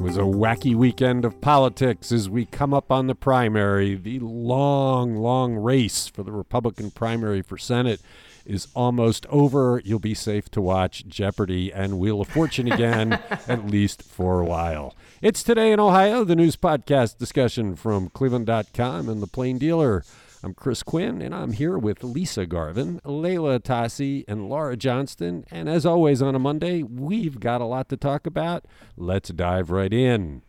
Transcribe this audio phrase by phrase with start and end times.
[0.00, 3.96] It was a wacky weekend of politics as we come up on the primary.
[3.96, 8.00] The long, long race for the Republican primary for Senate
[8.46, 9.82] is almost over.
[9.84, 13.12] You'll be safe to watch Jeopardy and Wheel of Fortune again,
[13.46, 14.96] at least for a while.
[15.20, 20.02] It's Today in Ohio, the news podcast discussion from Cleveland.com and The Plain Dealer.
[20.42, 25.44] I'm Chris Quinn, and I'm here with Lisa Garvin, Leila Atassi, and Laura Johnston.
[25.50, 28.64] And as always on a Monday, we've got a lot to talk about.
[28.96, 30.40] Let's dive right in.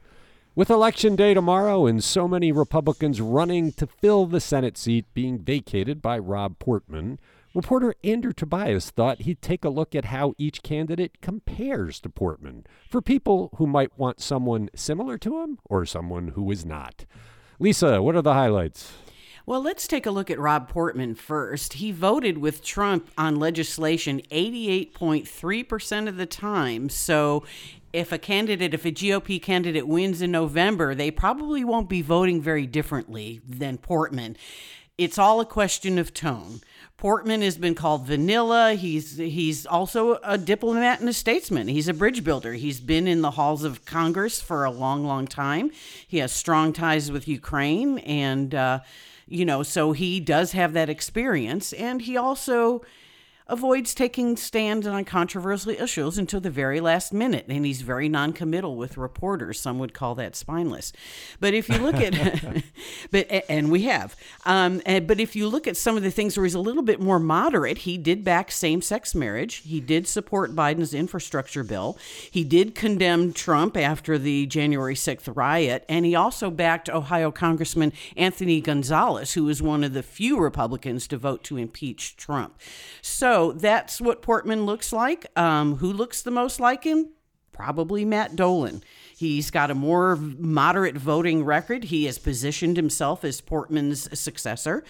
[0.56, 5.40] With Election Day tomorrow and so many Republicans running to fill the Senate seat being
[5.40, 7.20] vacated by Rob Portman,
[7.54, 12.66] reporter Andrew Tobias thought he'd take a look at how each candidate compares to Portman
[12.90, 17.06] for people who might want someone similar to him or someone who is not.
[17.60, 18.94] Lisa, what are the highlights?
[19.46, 21.74] Well, let's take a look at Rob Portman first.
[21.74, 26.90] He voted with Trump on legislation 88.3% of the time.
[26.90, 27.44] So
[27.92, 32.42] if a candidate, if a GOP candidate wins in November, they probably won't be voting
[32.42, 34.38] very differently than Portman.
[34.98, 36.62] It's all a question of tone.
[36.98, 38.74] Portman has been called vanilla.
[38.76, 41.68] He's he's also a diplomat and a statesman.
[41.68, 42.54] He's a bridge builder.
[42.54, 45.72] He's been in the halls of Congress for a long, long time.
[46.08, 48.82] He has strong ties with Ukraine, and uh,
[49.32, 52.82] you know, so he does have that experience, and he also
[53.52, 58.78] avoids taking stands on controversial issues until the very last minute, and he's very noncommittal
[58.78, 59.60] with reporters.
[59.60, 60.94] Some would call that spineless.
[61.42, 62.64] But if you look at,
[63.12, 66.38] but and we have, um, and, but if you look at some of the things
[66.38, 69.56] where he's a little bit more moderate, he did back same-sex marriage.
[69.56, 71.98] He did support Biden's infrastructure bill.
[72.32, 77.92] He did condemn Trump after the January 6th riot, and he also backed Ohio Congressman
[78.16, 82.58] Anthony Gonzalez, who was one of the few Republicans to vote to impeach Trump.
[83.02, 85.26] So so that's what Portman looks like.
[85.36, 87.10] Um, who looks the most like him?
[87.52, 88.84] Probably Matt Dolan.
[89.18, 91.86] He's got a more moderate voting record.
[91.86, 94.84] He has positioned himself as Portman's successor.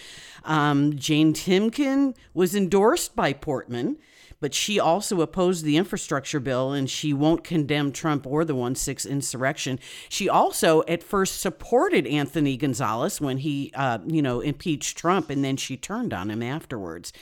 [0.44, 3.97] Um, Jane Timken was endorsed by Portman
[4.41, 8.75] but she also opposed the infrastructure bill and she won't condemn Trump or the 1
[8.75, 9.79] 6 insurrection.
[10.09, 15.46] She also at first supported Anthony Gonzalez when he, uh, you know, impeached Trump and
[15.46, 17.13] then she turned on him afterwards.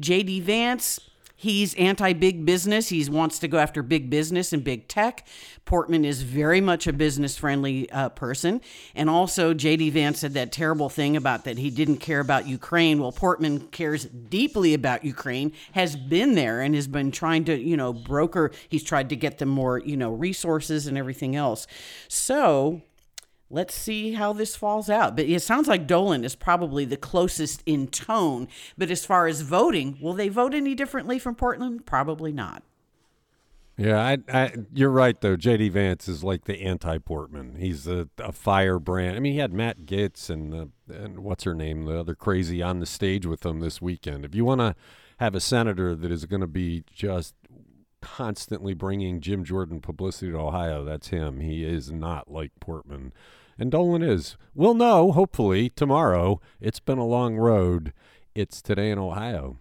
[0.00, 0.40] J.D.
[0.40, 1.00] Vance,
[1.40, 2.88] He's anti big business.
[2.88, 5.24] He wants to go after big business and big tech.
[5.66, 8.60] Portman is very much a business friendly uh, person.
[8.96, 9.90] And also, J.D.
[9.90, 12.98] Vance said that terrible thing about that he didn't care about Ukraine.
[12.98, 17.76] Well, Portman cares deeply about Ukraine, has been there, and has been trying to, you
[17.76, 18.50] know, broker.
[18.68, 21.68] He's tried to get them more, you know, resources and everything else.
[22.08, 22.82] So,
[23.50, 25.16] let's see how this falls out.
[25.16, 28.48] But it sounds like Dolan is probably the closest in tone.
[28.76, 31.80] But as far as voting, will they vote any differently from Portman?
[31.80, 32.62] Probably not.
[33.78, 35.36] Yeah, I, I, you're right though.
[35.36, 35.68] J.D.
[35.68, 37.54] Vance is like the anti-Portman.
[37.60, 39.16] He's a, a firebrand.
[39.16, 42.60] I mean, he had Matt Gaetz and uh, and what's her name, the other crazy,
[42.60, 44.24] on the stage with him this weekend.
[44.24, 44.74] If you want to
[45.18, 47.34] have a senator that is going to be just
[48.00, 51.40] constantly bringing Jim Jordan publicity to Ohio, that's him.
[51.40, 53.12] He is not like Portman.
[53.58, 54.36] And Dolan is.
[54.54, 56.40] We'll know, hopefully, tomorrow.
[56.60, 57.92] It's been a long road.
[58.34, 59.58] It's today in Ohio.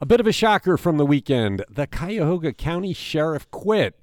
[0.00, 1.64] A bit of a shocker from the weekend.
[1.68, 4.00] The Cuyahoga County Sheriff quit.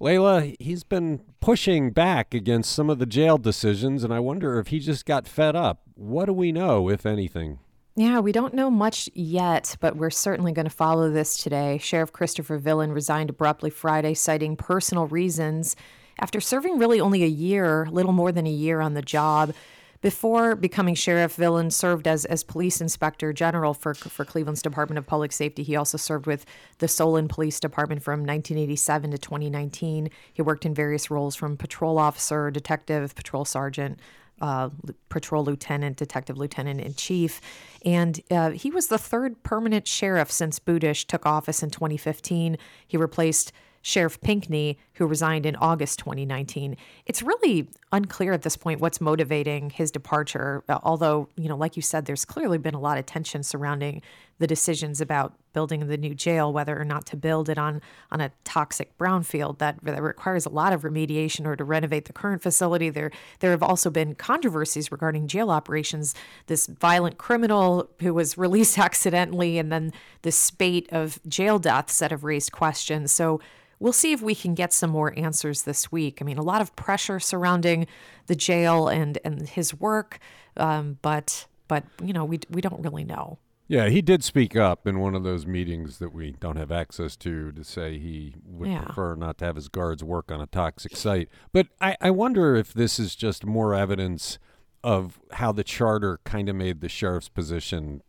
[0.00, 4.68] Leila, he's been pushing back against some of the jail decisions, and I wonder if
[4.68, 5.82] he just got fed up.
[5.94, 7.58] What do we know, if anything?
[7.96, 11.78] Yeah, we don't know much yet, but we're certainly going to follow this today.
[11.78, 15.76] Sheriff Christopher Viland resigned abruptly Friday, citing personal reasons
[16.18, 19.54] after serving really only a year, little more than a year on the job.
[20.00, 25.06] Before becoming sheriff, Viland served as, as police inspector general for, for Cleveland's Department of
[25.06, 25.62] Public Safety.
[25.62, 26.44] He also served with
[26.78, 30.10] the Solon Police Department from 1987 to 2019.
[30.32, 33.98] He worked in various roles from patrol officer, detective, patrol sergeant,
[34.44, 34.68] uh,
[35.08, 37.40] patrol lieutenant, detective lieutenant in chief.
[37.82, 42.58] And uh, he was the third permanent sheriff since Budish took office in 2015.
[42.86, 46.76] He replaced Sheriff Pinkney, who resigned in August 2019.
[47.06, 51.76] It's really unclear at this point what's motivating his departure, uh, although, you know, like
[51.76, 54.02] you said, there's clearly been a lot of tension surrounding
[54.38, 58.20] the decisions about building the new jail, whether or not to build it on, on
[58.20, 62.42] a toxic brownfield that, that requires a lot of remediation or to renovate the current
[62.42, 62.90] facility.
[62.90, 63.10] There,
[63.40, 66.14] there have also been controversies regarding jail operations.
[66.46, 69.92] This violent criminal who was released accidentally, and then
[70.22, 73.12] the spate of jail deaths that have raised questions.
[73.12, 73.40] So,
[73.80, 76.18] we'll see if we can get some more answers this week.
[76.20, 77.86] I mean, a lot of pressure surrounding
[78.26, 80.18] the jail and and his work,
[80.56, 83.38] um, but but you know we we don't really know.
[83.66, 87.16] Yeah, he did speak up in one of those meetings that we don't have access
[87.16, 88.82] to to say he would Yeah.
[88.84, 91.28] prefer not to have his guards work on a toxic site.
[91.52, 94.38] But I, I wonder if this is just more evidence
[94.82, 98.02] of how the charter kind of made the sheriff's position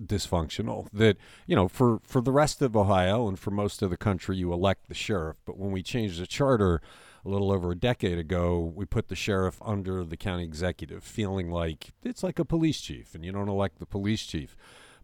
[0.00, 1.16] dysfunctional that
[1.46, 4.50] you know for for the rest of ohio and for most of the country you
[4.52, 6.80] elect the sheriff but when we changed the charter
[7.24, 11.50] a little over a decade ago we put the sheriff under the county executive feeling
[11.50, 14.56] like it's like a police chief and you don't elect the police chief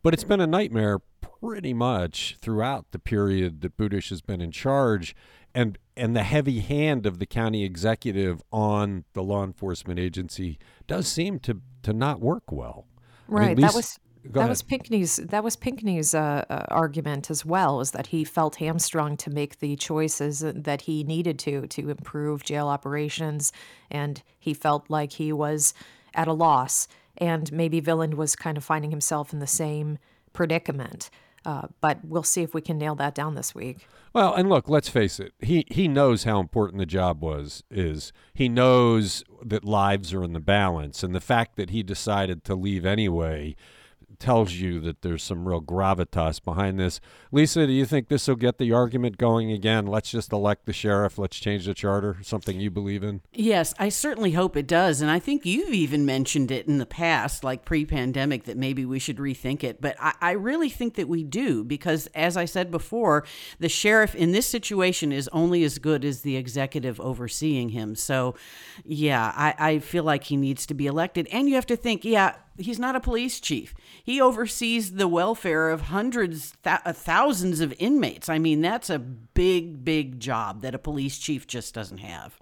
[0.03, 4.51] but it's been a nightmare pretty much throughout the period that Budish has been in
[4.51, 5.15] charge
[5.55, 11.09] and and the heavy hand of the county executive on the law enforcement agency does
[11.09, 12.87] seem to to not work well
[13.29, 13.57] I mean, Right.
[13.59, 14.49] that was that ahead.
[14.51, 19.17] was Pinkney's that was Pinkney's uh, uh, argument as well, is that he felt hamstrung
[19.19, 23.53] to make the choices that he needed to to improve jail operations,
[23.91, 25.73] and he felt like he was
[26.15, 26.89] at a loss.
[27.19, 29.99] And maybe Viland was kind of finding himself in the same
[30.33, 31.11] predicament.
[31.45, 33.87] Uh, but we'll see if we can nail that down this week.
[34.13, 35.33] Well, and look, let's face it.
[35.39, 38.13] He he knows how important the job was is.
[38.35, 42.55] He knows that lives are in the balance and the fact that he decided to
[42.55, 43.55] leave anyway
[44.19, 47.01] tells you that there's some real gravitas behind this.
[47.31, 49.87] Lisa, do you think this will get the argument going again?
[49.87, 53.21] Let's just elect the sheriff, let's change the charter, something you believe in?
[53.33, 55.01] Yes, I certainly hope it does.
[55.01, 58.85] And I think you've even mentioned it in the past, like pre pandemic, that maybe
[58.85, 59.81] we should rethink it.
[59.81, 63.25] But I, I really think that we do because, as I said before,
[63.59, 67.95] the sheriff in this situation is only as good as the executive overseeing him.
[67.95, 68.35] So,
[68.85, 71.29] yeah, I, I feel like he needs to be elected.
[71.33, 73.75] And you have to think, yeah, he's not a police chief.
[74.03, 78.29] He oversees the welfare of hundreds, th- uh, thousands of inmates.
[78.29, 82.39] I mean, that's a big, big job that a police chief just doesn't have.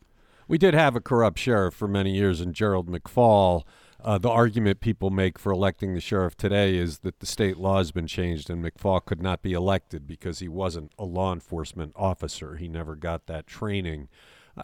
[0.49, 3.65] We did have a corrupt sheriff for many years in Gerald McFaul.
[4.03, 7.79] Uh, the argument people make for electing the sheriff today is that the state law
[7.79, 11.93] has been changed and McFaul could not be elected because he wasn't a law enforcement
[11.97, 12.57] officer.
[12.57, 14.09] He never got that training.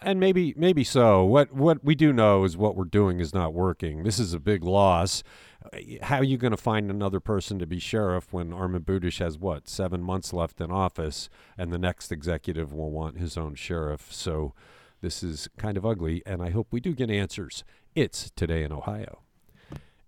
[0.01, 1.25] And maybe, maybe so.
[1.25, 4.05] What what we do know is what we're doing is not working.
[4.05, 5.23] This is a big loss.
[6.03, 9.39] How are you going to find another person to be sheriff when Armond Budish has
[9.39, 11.29] what seven months left in office,
[11.59, 14.13] and the next executive will want his own sheriff?
[14.13, 14.55] So
[15.03, 17.63] this is kind of ugly, and I hope we do get answers.
[17.95, 19.21] It's today in Ohio.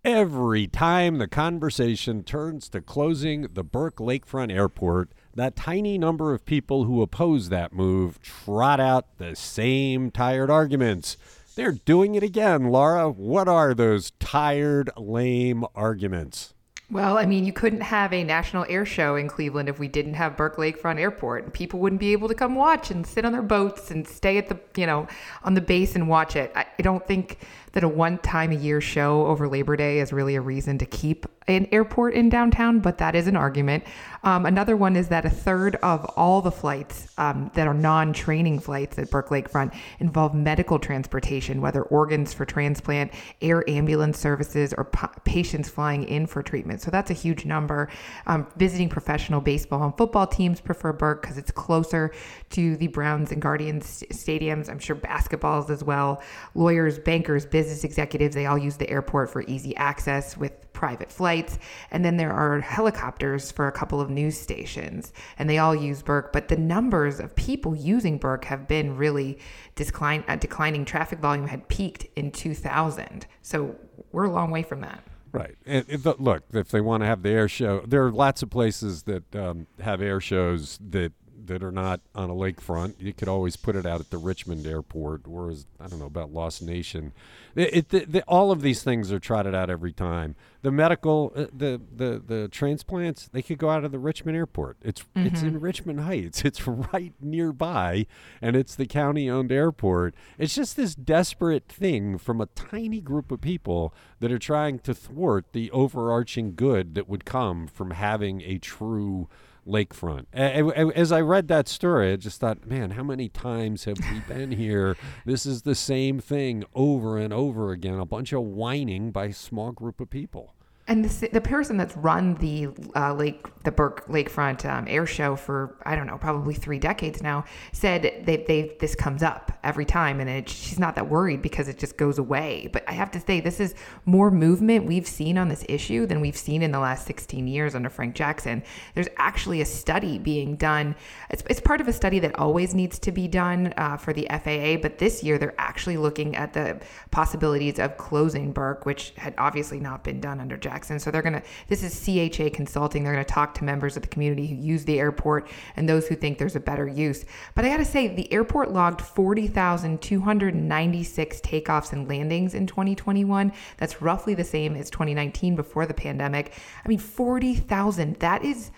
[0.05, 6.45] Every time the conversation turns to closing the Burke Lakefront Airport, that tiny number of
[6.45, 11.17] people who oppose that move trot out the same tired arguments.
[11.57, 13.11] They're doing it again, Laura.
[13.11, 16.55] What are those tired, lame arguments?
[16.91, 20.15] Well, I mean, you couldn't have a national air show in Cleveland if we didn't
[20.15, 21.53] have Burke Lakefront Airport.
[21.55, 24.49] People wouldn't be able to come watch and sit on their boats and stay at
[24.49, 25.09] the, you know,
[25.45, 26.53] on the base and watch it.
[26.55, 27.39] I, I don't think
[27.75, 30.87] that a one time a year show over Labor Day is really a reason to
[30.87, 33.85] keep an airport in downtown, but that is an argument.
[34.23, 38.15] Um, another one is that a third of all the flights um, that are non
[38.15, 43.13] training flights at Burke Lakefront involve medical transportation, whether organs for transplant,
[43.43, 46.81] air ambulance services, or pa- patients flying in for treatment.
[46.81, 47.91] So that's a huge number.
[48.27, 52.15] Um, visiting professional baseball and football teams prefer Burke because it's closer
[52.51, 54.71] to the Browns and Guardians st- stadiums.
[54.71, 56.23] I'm sure basketballs as well.
[56.55, 61.59] Lawyers, bankers, business executives, they all use the airport for easy access with private flights.
[61.91, 66.03] And then there are helicopters for a couple of news stations, and they all use
[66.03, 66.33] Burke.
[66.33, 69.39] But the numbers of people using Burke have been really
[69.75, 70.85] decline, uh, declining.
[70.85, 73.27] Traffic volume had peaked in 2000.
[73.43, 73.77] So
[74.13, 75.03] we're a long way from that.
[75.33, 75.57] Right.
[75.67, 75.85] And
[76.21, 79.35] look, if they want to have the air show, there are lots of places that
[79.35, 81.13] um, have air shows that
[81.47, 82.95] that are not on a lakefront.
[82.99, 86.07] You could always put it out at the Richmond airport, or as, I don't know
[86.07, 87.13] about Lost Nation.
[87.55, 90.35] It, it, the, all of these things are trotted out every time.
[90.63, 94.79] The medical, uh, the the the transplants, they could go out of the Richmond airport.
[94.81, 96.43] It's it's in Richmond Heights.
[96.55, 98.07] It's right nearby,
[98.41, 100.15] and it's the county-owned airport.
[100.39, 104.95] It's just this desperate thing from a tiny group of people that are trying to
[104.95, 109.29] thwart the overarching good that would come from having a true
[109.67, 110.27] lakefront.
[110.33, 114.53] As I read that story, I just thought, man, how many times have we been
[114.53, 114.97] here?
[115.25, 117.99] This is the same thing over and over again.
[117.99, 120.55] A bunch of whining by a small group of people.
[120.87, 125.35] And the, the person that's run the uh, lake, the Burke Lakefront um, Air Show
[125.35, 129.87] for I don't know, probably three decades now, said they, they this comes up every
[129.87, 132.69] time, and it, she's not that worried because it just goes away.
[132.71, 133.75] But I have to say, this is
[134.05, 137.75] more movement we've seen on this issue than we've seen in the last 16 years
[137.75, 138.63] under Frank Jackson.
[138.95, 140.97] There's actually a study being done.
[141.31, 144.27] It's, it's part of a study that always needs to be done uh, for the
[144.29, 146.79] FAA, but this year they're actually looking at the
[147.11, 150.74] possibilities of closing Burke, which had obviously not been done under Jackson.
[150.75, 150.99] Jackson.
[150.99, 153.05] So they're going to, this is CHA Consulting.
[153.05, 156.09] They're going to talk to members of the community who use the airport and those
[156.09, 157.25] who think there's a better use.
[157.55, 163.53] But I got to say, the airport logged 40,296 takeoffs and landings in 2021.
[163.77, 166.53] That's roughly the same as 2019 before the pandemic.
[166.85, 168.17] I mean, 40,000.
[168.17, 168.73] That is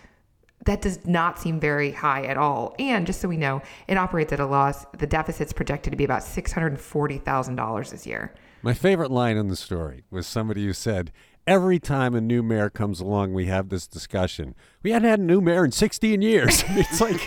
[0.64, 2.74] that does not seem very high at all.
[2.80, 4.84] And just so we know, it operates at a loss.
[4.98, 8.34] The deficit's projected to be about $640,000 this year.
[8.62, 11.12] My favorite line in the story was somebody who said,
[11.46, 14.56] Every time a new mayor comes along, we have this discussion.
[14.82, 16.64] We hadn't had a new mayor in 16 years.
[16.70, 17.20] it's like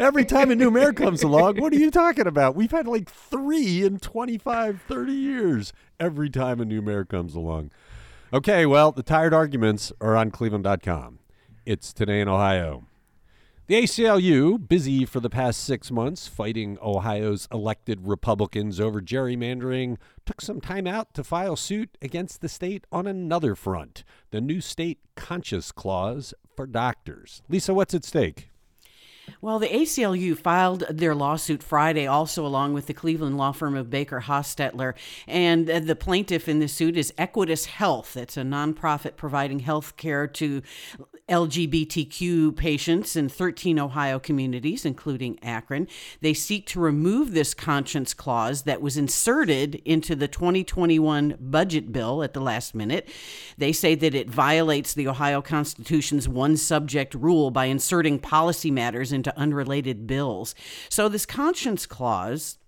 [0.00, 2.56] every time a new mayor comes along, what are you talking about?
[2.56, 7.70] We've had like three in 25, 30 years every time a new mayor comes along.
[8.32, 11.20] Okay, well, the tired arguments are on cleveland.com.
[11.64, 12.86] It's Today in Ohio.
[13.70, 19.96] The ACLU, busy for the past six months fighting Ohio's elected Republicans over gerrymandering,
[20.26, 24.60] took some time out to file suit against the state on another front the new
[24.60, 27.42] state conscience clause for doctors.
[27.48, 28.50] Lisa, what's at stake?
[29.40, 33.90] Well, the ACLU filed their lawsuit Friday, also along with the Cleveland law firm of
[33.90, 34.94] Baker Hostetler.
[35.26, 38.16] And uh, the plaintiff in the suit is Equitas Health.
[38.16, 40.62] It's a nonprofit providing health care to
[41.30, 45.88] LGBTQ patients in 13 Ohio communities, including Akron.
[46.20, 52.22] They seek to remove this conscience clause that was inserted into the 2021 budget bill
[52.22, 53.08] at the last minute.
[53.56, 59.12] They say that it violates the Ohio Constitution's one subject rule by inserting policy matters
[59.12, 60.54] into unrelated bills.
[60.88, 62.58] So, this conscience clause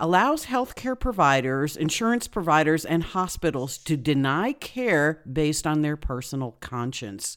[0.00, 7.36] allows healthcare providers, insurance providers, and hospitals to deny care based on their personal conscience.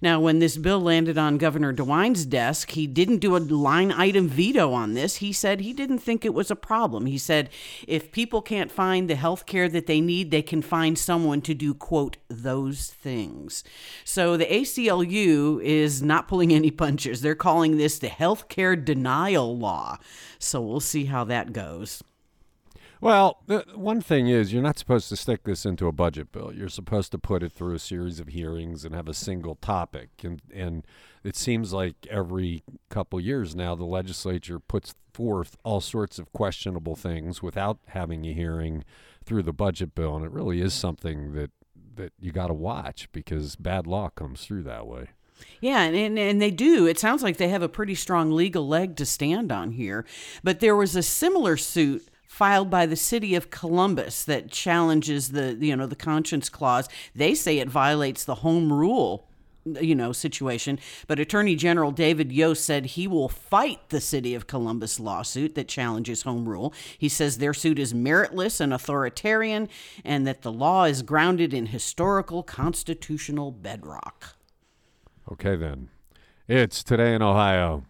[0.00, 4.28] Now, when this bill landed on Governor DeWine's desk, he didn't do a line item
[4.28, 5.16] veto on this.
[5.16, 7.06] He said he didn't think it was a problem.
[7.06, 7.50] He said
[7.86, 11.54] if people can't find the health care that they need, they can find someone to
[11.54, 13.64] do, quote, those things.
[14.04, 17.20] So the ACLU is not pulling any punches.
[17.20, 19.98] They're calling this the healthcare denial law.
[20.40, 22.02] So we'll see how that goes.
[23.00, 26.52] Well, the one thing is, you're not supposed to stick this into a budget bill.
[26.52, 30.10] You're supposed to put it through a series of hearings and have a single topic.
[30.22, 30.86] And and
[31.22, 36.96] it seems like every couple years now, the legislature puts forth all sorts of questionable
[36.96, 38.84] things without having a hearing
[39.24, 40.16] through the budget bill.
[40.16, 41.50] And it really is something that
[41.96, 45.10] that you got to watch because bad law comes through that way.
[45.60, 46.86] Yeah, and, and they do.
[46.86, 50.06] It sounds like they have a pretty strong legal leg to stand on here.
[50.42, 55.56] But there was a similar suit filed by the city of Columbus that challenges the
[55.60, 56.88] you know the conscience clause.
[57.14, 59.26] They say it violates the home rule
[59.64, 64.46] you know situation but attorney general david yost said he will fight the city of
[64.46, 69.68] columbus lawsuit that challenges home rule he says their suit is meritless and authoritarian
[70.02, 74.34] and that the law is grounded in historical constitutional bedrock
[75.32, 75.90] Okay, then.
[76.48, 77.84] It's Today in Ohio.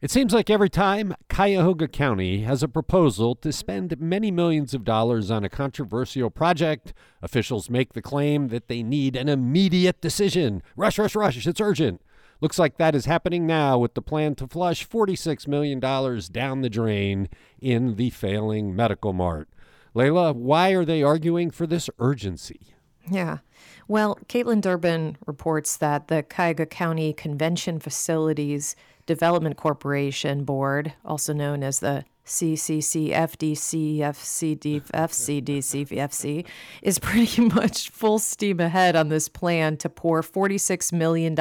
[0.00, 4.84] It seems like every time Cuyahoga County has a proposal to spend many millions of
[4.84, 10.62] dollars on a controversial project, officials make the claim that they need an immediate decision.
[10.76, 12.00] Rush, rush, rush, it's urgent.
[12.40, 16.70] Looks like that is happening now with the plan to flush $46 million down the
[16.70, 19.48] drain in the failing medical mart.
[19.92, 22.73] Leila, why are they arguing for this urgency?
[23.10, 23.38] Yeah.
[23.86, 31.62] Well, Kaitlin Durbin reports that the Cuyahoga County Convention Facilities Development Corporation Board, also known
[31.62, 36.46] as the CCC, FDC, FCD, FCDC, FCFC,
[36.80, 41.34] is pretty much full steam ahead on this plan to pour $46 million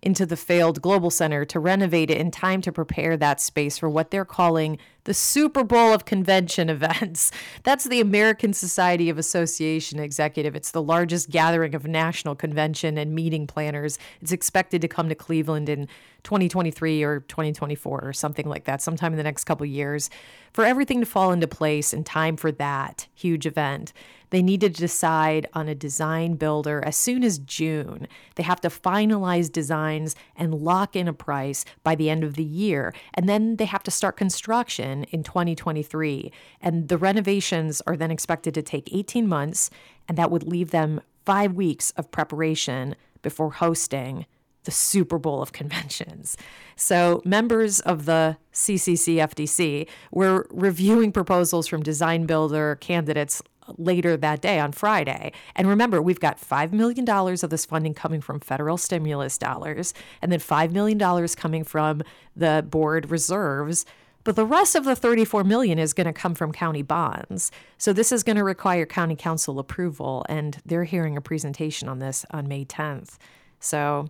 [0.00, 3.88] into the failed Global Center to renovate it in time to prepare that space for
[3.88, 7.32] what they're calling the Super Bowl of convention events.
[7.62, 10.54] That's the American Society of Association Executive.
[10.54, 13.98] It's the largest gathering of national convention and meeting planners.
[14.20, 15.88] It's expected to come to Cleveland in
[16.24, 20.10] 2023 or 2024 or something like that, sometime in the next couple years.
[20.52, 23.94] For everything to fall into place in time for that huge event,
[24.30, 28.06] they need to decide on a design builder as soon as June.
[28.36, 32.44] They have to finalize designs and lock in a price by the end of the
[32.44, 32.94] year.
[33.14, 36.32] And then they have to start construction in 2023.
[36.60, 39.70] And the renovations are then expected to take 18 months,
[40.08, 44.26] and that would leave them five weeks of preparation before hosting
[44.64, 46.36] the Super Bowl of conventions.
[46.76, 53.42] So, members of the CCCFDC were reviewing proposals from design builder candidates
[53.76, 55.32] later that day on Friday.
[55.54, 60.32] And remember, we've got $5 million of this funding coming from federal stimulus dollars, and
[60.32, 62.02] then $5 million coming from
[62.36, 63.84] the board reserves
[64.24, 67.50] But the rest of the 34 million is going to come from county bonds.
[67.78, 71.98] So this is going to require county council approval and they're hearing a presentation on
[71.98, 73.16] this on May 10th.
[73.60, 74.08] So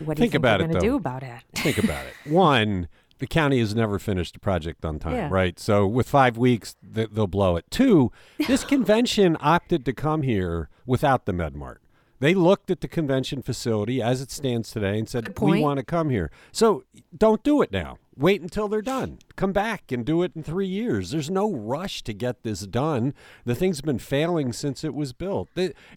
[0.00, 1.40] what do Think you think about they're going to do about it?
[1.54, 2.14] Think about it.
[2.30, 5.28] One, the county has never finished a project on time, Yeah.
[5.30, 5.58] right?
[5.58, 7.64] So with five weeks, th- they'll blow it.
[7.70, 8.10] Two,
[8.46, 11.76] this convention opted to come here without the MedMart.
[12.20, 15.84] They looked at the convention facility as it stands today and said, "We want to
[15.84, 17.98] come here." So don't do it now.
[18.16, 19.18] Wait until they're done.
[19.36, 21.10] Come back and do it in three years.
[21.10, 23.12] There's no rush to get this done.
[23.44, 25.48] The thing's been failing since it was built.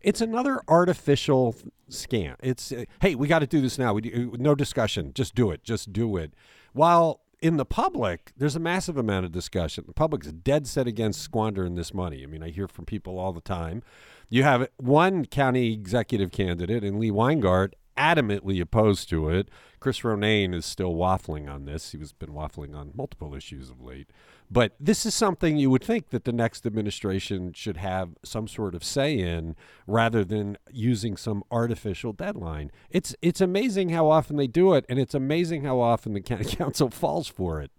[0.02, 1.56] It's another artificial
[1.90, 2.36] scam.
[2.42, 3.94] It's hey, we got to do this now.
[3.94, 5.12] We do, no discussion.
[5.14, 5.64] Just do it.
[5.64, 6.34] Just do it.
[6.74, 9.84] While in the public, there's a massive amount of discussion.
[9.88, 12.24] The public's dead set against squandering this money.
[12.24, 13.84] I mean, I hear from people all the time.
[14.30, 19.50] You have one county executive candidate in Lee Weingart adamantly opposed to it.
[19.80, 21.92] Chris Ronayne is still waffling on this.
[21.92, 24.10] He was been waffling on multiple issues of late.
[24.50, 28.76] But this is something you would think that the next administration should have some sort
[28.76, 32.72] of say in rather than using some artificial deadline.
[32.90, 36.46] It's it's amazing how often they do it and it's amazing how often the county
[36.56, 37.72] council falls for it.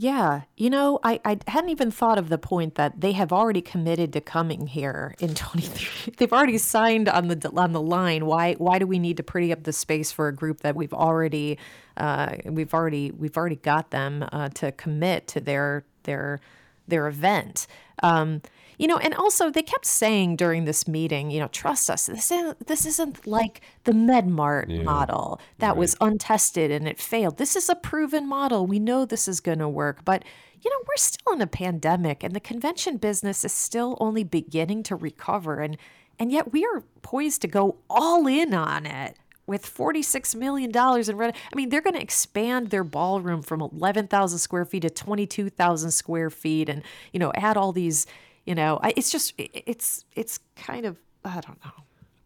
[0.00, 3.60] Yeah, you know, I, I hadn't even thought of the point that they have already
[3.60, 6.14] committed to coming here in 23.
[6.18, 8.24] They've already signed on the on the line.
[8.24, 10.94] Why why do we need to pretty up the space for a group that we've
[10.94, 11.58] already
[11.96, 16.38] uh, we've already we've already got them uh, to commit to their their
[16.86, 17.66] their event.
[18.00, 18.42] Um,
[18.78, 22.06] you know, and also they kept saying during this meeting, you know, trust us.
[22.06, 27.38] This isn't this isn't like the MedMart model that was untested and it failed.
[27.38, 28.66] This is a proven model.
[28.66, 30.24] We know this is going to work, but
[30.60, 34.82] you know, we're still in a pandemic and the convention business is still only beginning
[34.84, 35.76] to recover and
[36.18, 39.16] and yet we are poised to go all in on it
[39.46, 41.36] with $46 million in rent.
[41.52, 46.28] I mean, they're going to expand their ballroom from 11,000 square feet to 22,000 square
[46.28, 46.82] feet and,
[47.12, 48.06] you know, add all these,
[48.48, 51.72] you know, I, it's just, it- it's, it's kind of, I don't know.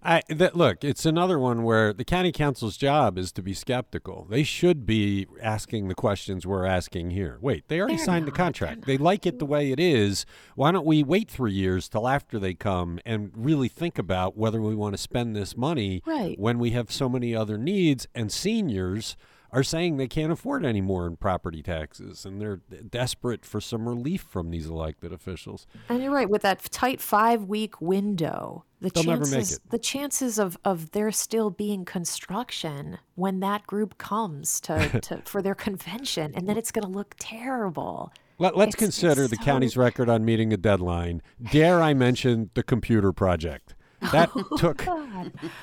[0.04, 4.26] I that look, it's another one where the county council's job is to be skeptical.
[4.28, 7.38] They should be asking the questions we're asking here.
[7.40, 8.84] Wait, they already They're signed the not, they're contract.
[8.84, 10.26] They like it the way it is.
[10.56, 14.60] Why don't we wait three years till after they come and really think about whether
[14.60, 16.36] we want to spend this money Right.
[16.36, 19.16] when we have so many other needs and seniors
[19.52, 22.56] are saying they can't afford any more in property taxes and they're
[22.88, 25.66] desperate for some relief from these elected officials.
[25.88, 28.64] And you're right with that tight five week window.
[28.80, 34.60] The They'll chances, the chances of, of there still being construction when that group comes
[34.62, 38.12] to, to for their convention, and then it's going to look terrible.
[38.38, 41.22] Let, let's It's- consider the so- county's record on meeting a deadline.
[41.52, 43.74] Dare I mention the computer project?
[44.10, 44.84] That Oh, took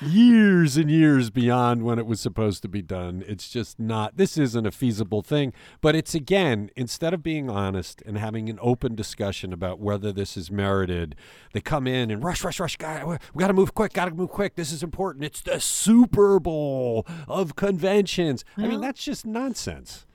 [0.00, 3.22] years and years beyond when it was supposed to be done.
[3.26, 5.52] It's just not, this isn't a feasible thing.
[5.80, 10.36] But it's again, instead of being honest and having an open discussion about whether this
[10.36, 11.16] is merited,
[11.52, 12.76] they come in and rush, rush, rush.
[12.76, 14.54] Got, we got to move quick, got to move quick.
[14.56, 15.24] This is important.
[15.24, 18.44] It's the Super Bowl of conventions.
[18.56, 20.06] I mean, that's just nonsense.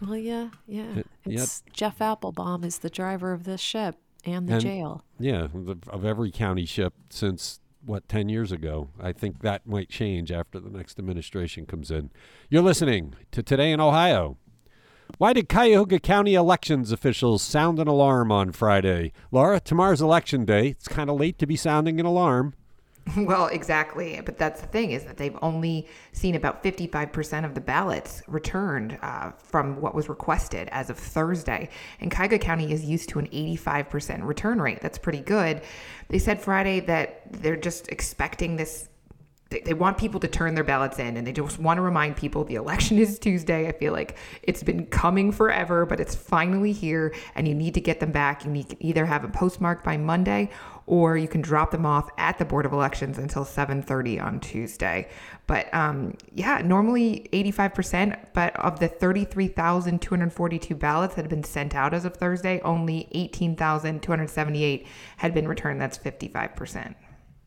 [0.00, 0.94] Well, yeah, yeah.
[0.96, 1.06] yep.
[1.24, 5.04] It's Jeff Applebaum is the driver of this ship and the And- jail.
[5.18, 8.88] Yeah, the, of every county ship since what 10 years ago.
[9.00, 12.10] I think that might change after the next administration comes in.
[12.50, 14.36] You're listening to Today in Ohio.
[15.18, 19.12] Why did Cuyahoga County elections officials sound an alarm on Friday?
[19.30, 20.68] Laura, tomorrow's election day.
[20.68, 22.54] It's kind of late to be sounding an alarm.
[23.16, 24.20] Well, exactly.
[24.24, 28.98] But that's the thing is that they've only seen about 55% of the ballots returned
[29.02, 31.68] uh, from what was requested as of Thursday.
[32.00, 34.80] And Cuyahoga County is used to an 85% return rate.
[34.80, 35.62] That's pretty good.
[36.08, 38.88] They said Friday that they're just expecting this.
[39.64, 42.44] They, want people to turn their ballots in and they just want to remind people
[42.44, 43.68] the election is Tuesday.
[43.68, 47.80] I feel like it's been coming forever, but it's finally here and you need to
[47.80, 48.44] get them back.
[48.44, 50.50] You need either have them postmarked by Monday
[50.86, 55.08] or you can drop them off at the Board of Elections until 7:30 on Tuesday.
[55.46, 61.92] But um, yeah, normally 85%, but of the 33,242 ballots that had been sent out
[61.92, 64.86] as of Thursday, only 18,278
[65.18, 65.80] had been returned.
[65.80, 66.94] That's 55%.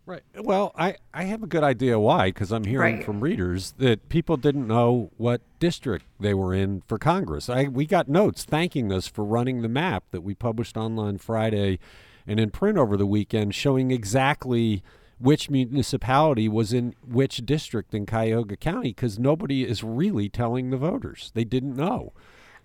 [0.10, 0.24] Right.
[0.40, 3.06] Well, I, I have a good idea why, because I'm hearing Right.
[3.06, 7.48] from readers that people didn't know what district they were in for Congress.
[7.48, 11.78] I, we got notes thanking us for running the map that we published online Friday
[12.26, 14.82] and in print over the weekend showing exactly
[15.20, 20.78] which municipality was in which district in Cuyahoga County because nobody is really telling the
[20.78, 21.32] voters.
[21.36, 22.14] They didn't know.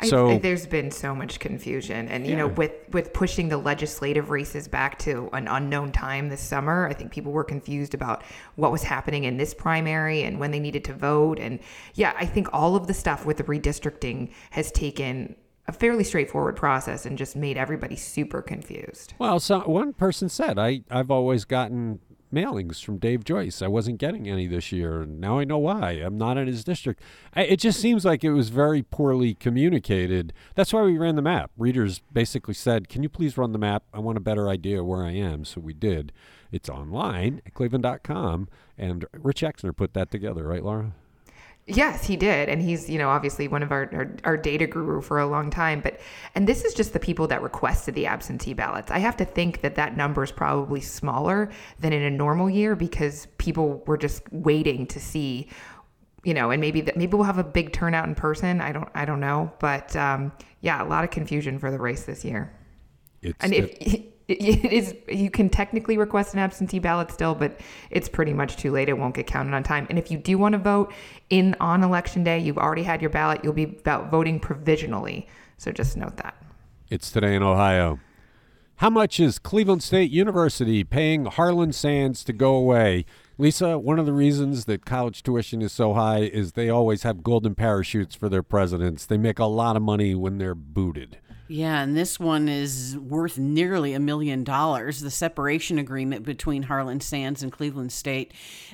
[0.01, 3.57] I, So I- there's been so much confusion, and you know, with with pushing the
[3.57, 8.23] legislative races back to an unknown time this summer, I think people were confused about
[8.57, 11.39] what was happening in this primary and when they needed to vote.
[11.39, 11.61] And
[11.95, 16.57] yeah, I think all of the stuff with the redistricting has taken a fairly straightforward
[16.57, 19.15] process and just made everybody super confused.
[19.19, 22.01] Well, so one person said, I, I've always gotten
[22.35, 23.63] mailings from Dave Joyce.
[23.63, 25.03] I wasn't getting any this year.
[25.03, 25.93] and Now I know why.
[25.93, 27.01] I'm not in his district.
[27.37, 30.33] It just seems like it was very poorly communicated.
[30.55, 31.51] That's why we ran the map.
[31.57, 33.85] Readers basically said, Can you please run the map?
[33.93, 35.45] I want a better idea where I am.
[35.45, 36.13] So we did.
[36.51, 38.49] It's online at cleveland.com.
[38.77, 40.95] And Rich Exner put that together, right, Laura?
[41.67, 42.51] Yes, he did.
[42.51, 45.49] And he's, you know, obviously one of our, our, our, data guru for a long
[45.49, 45.81] time.
[45.81, 45.99] But,
[46.35, 48.91] and this is just the people that requested the absentee ballots.
[48.91, 51.51] I have to think that that number is probably smaller
[51.81, 55.49] than in a normal year because people were just waiting to see,
[56.23, 58.61] you know, and maybe that maybe we'll have a big turnout in person.
[58.61, 59.51] I don't, I don't know.
[59.59, 62.53] But um, yeah, a lot of confusion for the race this year.
[63.23, 67.61] It's and if, it is you can technically request an absentee ballot still but
[67.91, 68.89] it's pretty much too late.
[68.89, 69.87] It won't get counted on time.
[69.91, 70.93] And if you do want to vote
[71.29, 75.29] in on election day you've already had your ballot you'll be about voting provisionally.
[75.59, 76.35] So just note that.
[76.89, 78.01] It's today in ohio.
[78.77, 83.05] How much is cleveland state university paying harlan sands to go away?
[83.37, 87.23] Lisa one of the reasons that college tuition is so high is they always have
[87.23, 89.05] golden parachutes for their presidents.
[89.05, 93.37] They make a lot of money when they're booted yeah, and this one is worth
[93.37, 95.01] nearly a million dollars.
[95.01, 98.33] The separation agreement between Harlan Sands and Cleveland State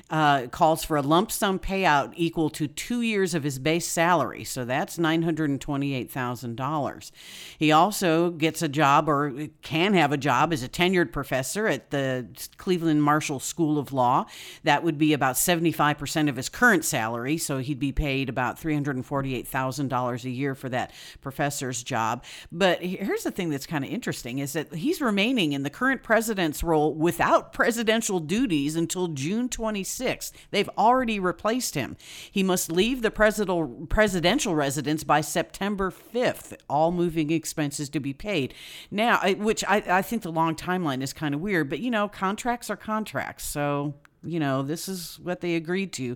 [0.09, 4.45] uh, calls for a lump sum payout equal to two years of his base salary,
[4.45, 7.11] so that's $928,000.
[7.57, 11.91] He also gets a job or can have a job as a tenured professor at
[11.91, 14.27] the Cleveland Marshall School of Law.
[14.63, 20.23] That would be about 75% of his current salary, so he'd be paid about $348,000
[20.23, 22.23] a year for that professor's job.
[22.61, 26.63] Here's the thing that's kind of interesting is that he's remaining in the current president's
[26.63, 30.31] role without presidential duties until June 26th.
[30.51, 31.97] They've already replaced him.
[32.29, 38.53] He must leave the presidential residence by September 5th, all moving expenses to be paid.
[38.89, 42.07] Now, which I, I think the long timeline is kind of weird, but you know,
[42.07, 43.45] contracts are contracts.
[43.45, 46.15] So you know, this is what they agreed to.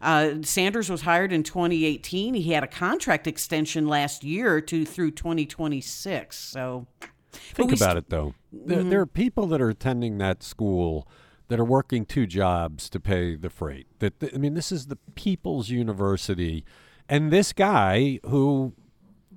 [0.00, 2.34] Uh, Sanders was hired in 2018.
[2.34, 6.38] He had a contract extension last year to through 2026.
[6.38, 6.86] So
[7.32, 8.34] think about st- it though.
[8.54, 8.68] Mm-hmm.
[8.68, 11.08] There, there, are people that are attending that school
[11.48, 13.86] that are working two jobs to pay the freight.
[14.00, 16.64] That I mean, this is the people's university,
[17.08, 18.74] and this guy who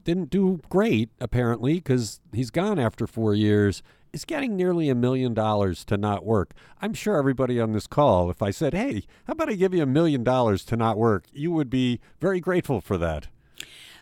[0.10, 5.36] didn't do great apparently because he's gone after four years is getting nearly a million
[5.36, 6.54] dollars to not work.
[6.82, 9.84] I'm sure everybody on this call, if I said, hey, how about I give you
[9.84, 13.28] a million dollars to not work, you would be very grateful for that.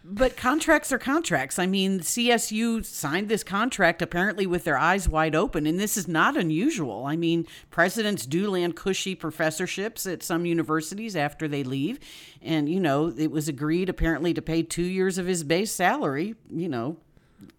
[0.09, 1.59] But contracts are contracts.
[1.59, 6.07] I mean, CSU signed this contract apparently with their eyes wide open, and this is
[6.07, 7.05] not unusual.
[7.05, 11.99] I mean, presidents do land cushy professorships at some universities after they leave.
[12.41, 16.35] And, you know, it was agreed apparently to pay two years of his base salary,
[16.49, 16.95] you know,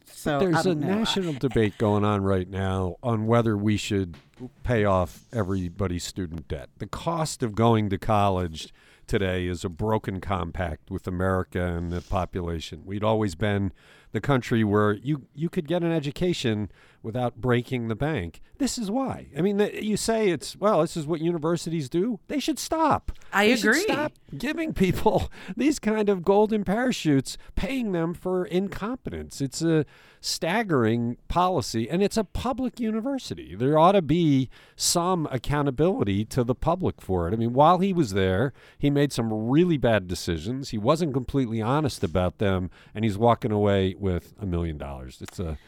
[0.07, 0.99] so there's a know.
[0.99, 4.17] national debate going on right now on whether we should
[4.65, 6.71] pay off everybody's student debt.
[6.79, 8.73] The cost of going to college
[9.09, 12.83] today is a broken compact with America and the population.
[12.85, 13.73] We'd always been
[14.13, 16.71] the country where you you could get an education
[17.03, 18.41] without breaking the bank.
[18.59, 19.29] This is why.
[19.37, 22.19] I mean, you say it's well, this is what universities do.
[22.29, 23.13] They should stop.
[23.33, 23.81] I they agree.
[23.81, 29.41] stop giving people these kind of golden parachutes, paying them for incompetence.
[29.41, 29.87] It's a
[30.21, 33.55] staggering policy, and it's a public university.
[33.55, 37.33] There ought to be some accountability to the public for it.
[37.33, 40.71] I mean, while he was there, he made some really bad decisions.
[40.71, 45.19] He wasn't completely honest about them, and he's walking away with a million dollars.
[45.21, 45.59] It's a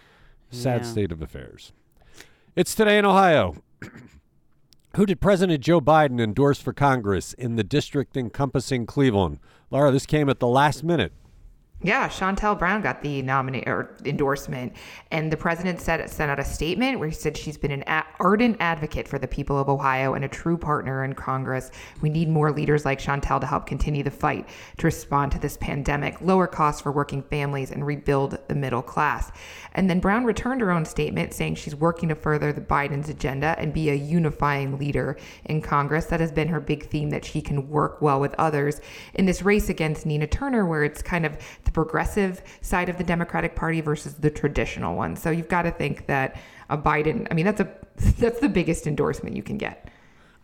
[0.51, 0.87] sad yeah.
[0.87, 1.73] state of affairs.
[2.57, 3.57] It's today in Ohio.
[4.97, 9.39] Who did President Joe Biden endorse for Congress in the district encompassing Cleveland?
[9.71, 11.13] Laura, this came at the last minute.
[11.83, 14.75] Yeah, Shontel Brown got the nominate or endorsement,
[15.11, 17.85] and the president said sent out a statement where he said she's been an
[18.19, 21.71] ardent advocate for the people of Ohio and a true partner in Congress.
[22.03, 25.57] We need more leaders like Shontel to help continue the fight to respond to this
[25.57, 29.33] pandemic, lower costs for working families, and rebuild the middle class.
[29.73, 33.55] And then Brown returned her own statement saying she's working to further the Biden's agenda
[33.57, 35.17] and be a unifying leader
[35.47, 36.07] in Congress.
[36.07, 38.83] That has been her big theme that she can work well with others
[39.15, 41.39] in this race against Nina Turner, where it's kind of
[41.71, 45.17] the progressive side of the Democratic Party versus the traditional one.
[45.17, 46.37] So you've got to think that
[46.69, 47.71] a Biden, I mean, that's a
[48.19, 49.89] that's the biggest endorsement you can get.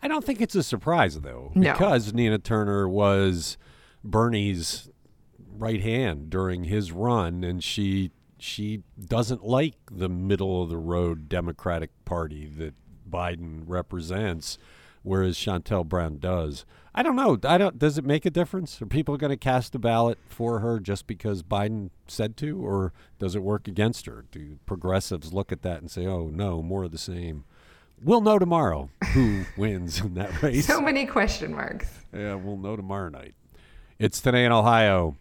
[0.01, 2.17] I don't think it's a surprise though, because no.
[2.17, 3.57] Nina Turner was
[4.03, 4.89] Bernie's
[5.57, 11.27] right hand during his run, and she she doesn't like the middle of the road
[11.27, 12.75] Democratic Party that
[13.09, 14.57] Biden represents
[15.07, 16.65] whereas Shontel Brown does.
[16.93, 17.37] I don't know.
[17.43, 17.77] I don't.
[17.77, 18.81] Does it make a difference?
[18.81, 22.91] Are people going to cast a ballot for her just because Biden said to, or
[23.19, 24.25] does it work against her?
[24.31, 27.45] Do progressives look at that and say, "Oh no, more of the same"?
[28.01, 30.65] We'll know tomorrow who wins in that race.
[30.65, 31.87] So many question marks.
[32.13, 33.35] Yeah, we'll know tomorrow night.
[33.99, 35.17] It's today in Ohio.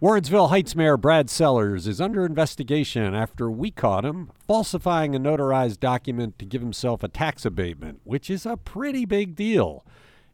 [0.00, 5.78] Warrensville Heights Mayor Brad Sellers is under investigation after we caught him falsifying a notarized
[5.78, 9.84] document to give himself a tax abatement, which is a pretty big deal.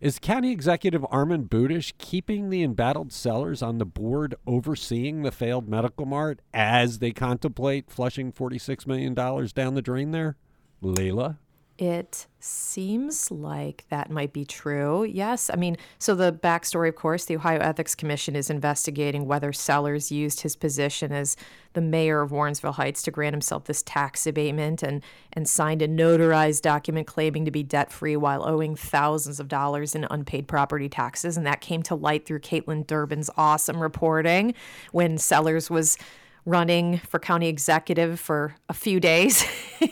[0.00, 5.68] Is County Executive Armond Budish keeping the embattled Sellers on the board overseeing the failed
[5.68, 10.36] medical mart as they contemplate flushing $46 million down the drain there?
[10.80, 11.40] Leila?
[11.78, 15.04] It seems like that might be true.
[15.04, 15.50] Yes.
[15.52, 20.10] I mean, so the backstory, of course, the Ohio Ethics Commission is investigating whether Sellers
[20.10, 21.36] used his position as
[21.74, 25.02] the mayor of Warrensville Heights to grant himself this tax abatement and,
[25.34, 29.94] and signed a notarized document claiming to be debt free while owing thousands of dollars
[29.94, 31.36] in unpaid property taxes.
[31.36, 34.54] And that came to light through Kaitlin Durbin's awesome reporting
[34.92, 35.98] when Sellers was
[36.46, 39.44] running for county executive for a few days.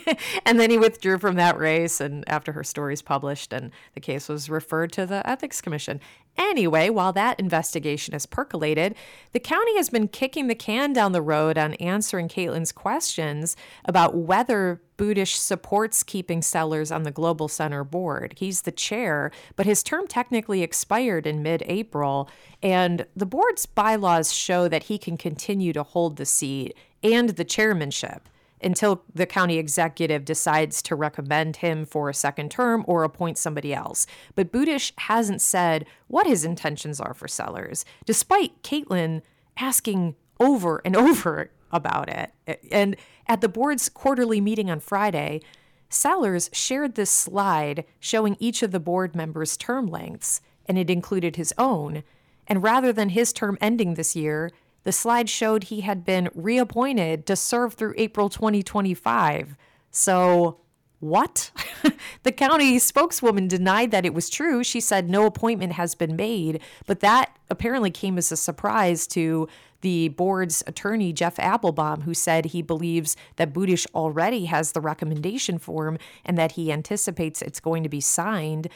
[0.47, 4.29] and then he withdrew from that race and after her stories published and the case
[4.29, 6.01] was referred to the ethics commission.
[6.37, 8.95] Anyway, while that investigation is percolated,
[9.33, 14.17] the county has been kicking the can down the road on answering Kaitlin's questions about
[14.17, 18.35] whether Budish supports keeping Sellers on the Global Center board.
[18.37, 22.29] He's the chair, but his term technically expired in mid April,
[22.63, 27.45] and the board's bylaws show that he can continue to hold the seat and the
[27.45, 28.29] chairmanship
[28.65, 33.75] until the county executive decides to recommend him for a second term or appoint somebody
[33.75, 34.07] else.
[34.35, 39.23] But Budish hasn't said what his intentions are for Sellers, despite Kaitlin
[39.57, 42.61] asking over and over about it.
[42.71, 42.97] And
[43.27, 45.41] at the board's quarterly meeting on Friday,
[45.89, 51.37] Sellers shared this slide showing each of the board members' term lengths, and it included
[51.37, 52.03] his own.
[52.47, 54.51] And rather than his term ending this year,
[54.85, 59.57] the slide showed he had been reappointed to serve through April 2025.
[59.91, 60.61] So,
[61.01, 61.51] what?
[62.23, 64.65] the county spokeswoman denied that it was true.
[64.65, 69.49] She said no appointment has been made, but that apparently came as a surprise to
[69.83, 75.59] the board's attorney, Jeff Applebaum, who said he believes that Budish already has the recommendation
[75.59, 78.69] form and that he anticipates it's going to be signed.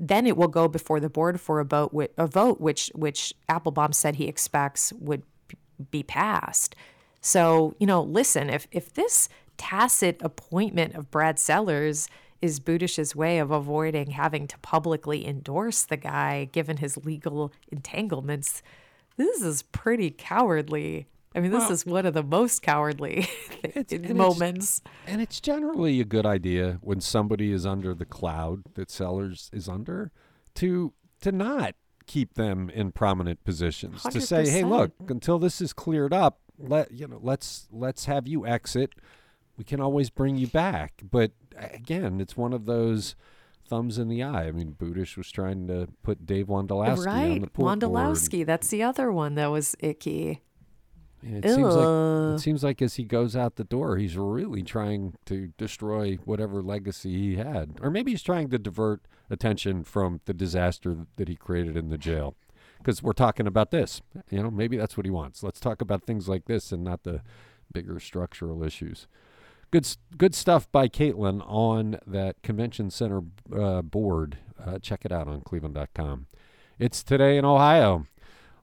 [0.00, 3.92] Then it will go before the board for a vote, a vote which which Applebaum
[3.92, 5.22] said he expects would
[5.90, 6.74] be passed.
[7.20, 12.08] So, you know, listen, if if this tacit appointment of Brad Sellers
[12.42, 18.62] is Budish's way of avoiding having to publicly endorse the guy given his legal entanglements,
[19.16, 21.08] this is pretty cowardly.
[21.34, 23.28] I mean, this well, is one of the most cowardly
[23.62, 24.80] it's, and moments.
[24.84, 29.50] It's, and it's generally a good idea when somebody is under the cloud that Sellers
[29.52, 30.12] is under
[30.54, 31.74] to to not
[32.06, 34.12] keep them in prominent positions 100%.
[34.12, 38.26] to say, "Hey, look, until this is cleared up, let you know, let's let's have
[38.26, 38.94] you exit.
[39.56, 43.16] We can always bring you back." But again, it's one of those
[43.68, 44.46] thumbs in the eye.
[44.46, 47.30] I mean, Budish was trying to put Dave Wondolowski right.
[47.32, 48.46] on the port Wondolowski, board.
[48.48, 50.42] that's the other one that was icky.
[51.22, 55.14] It seems like it seems like as he goes out the door, he's really trying
[55.26, 60.34] to destroy whatever legacy he had, or maybe he's trying to divert attention from the
[60.34, 62.34] disaster that he created in the jail.
[62.78, 65.42] Because we're talking about this, you know, maybe that's what he wants.
[65.42, 67.22] Let's talk about things like this and not the
[67.72, 69.08] bigger structural issues.
[69.72, 74.38] Good, good stuff by Kaitlin on that convention center uh, board.
[74.64, 76.26] Uh, check it out on cleveland.com.
[76.78, 78.06] It's today in Ohio.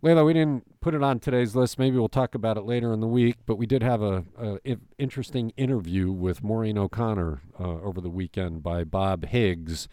[0.04, 1.80] Leila, we didn't put it on today's list.
[1.80, 3.38] Maybe we'll talk about it later in the week.
[3.46, 8.62] But we did have a, a interesting interview with Maureen O'Connor uh, over the weekend
[8.62, 9.88] by Bob Higgs,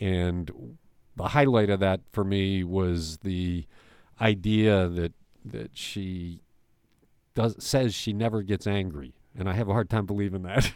[0.00, 0.76] and
[1.14, 3.64] the highlight of that for me was the
[4.20, 5.12] idea that
[5.44, 6.40] that she
[7.36, 10.70] does says she never gets angry and I have a hard time believing that.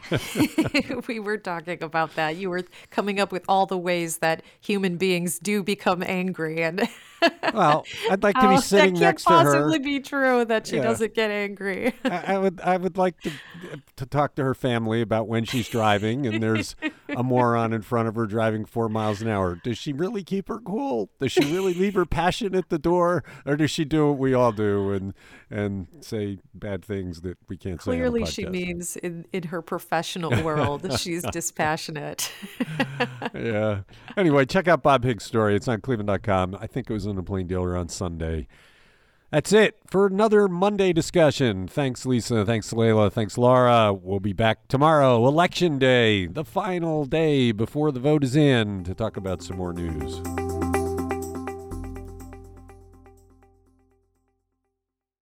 [1.09, 2.37] we were talking about that.
[2.37, 6.89] You were coming up with all the ways that human beings do become angry, and
[7.55, 9.37] well, I'd like to be oh, sitting next to her.
[9.37, 10.83] That can't possibly be true that she yeah.
[10.83, 11.95] doesn't get angry.
[12.05, 13.33] I, I, would, I would like to
[13.97, 16.77] to talk to her family about when she's driving, and there's
[17.09, 19.59] a moron in front of her driving four miles an hour.
[19.63, 21.11] Does she really keep her cool?
[21.19, 24.35] Does she really leave her passion at the door, or does she do what we
[24.35, 25.15] all do and
[25.51, 28.43] and say bad things that we can't Clearly say?
[28.45, 32.33] Clearly, she means in in her professional world, that she's dispassionate.
[33.35, 33.81] yeah.
[34.17, 35.57] Anyway, check out Bob Higgs' story.
[35.57, 36.57] It's on Cleveland.com.
[36.61, 38.47] I think it was in a plain dealer on Sunday.
[39.31, 41.67] That's it for another Monday discussion.
[41.67, 42.47] Thanks, Lisa.
[42.47, 43.11] Thanks, Leila.
[43.11, 43.93] Thanks, Laura.
[43.93, 48.95] We'll be back tomorrow, Election Day, the final day before the vote is in, to
[48.95, 50.46] talk about some more news.